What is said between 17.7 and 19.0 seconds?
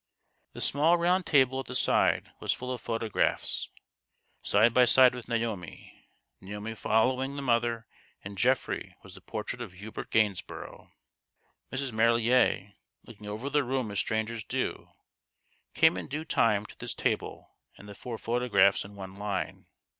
and the four photographs in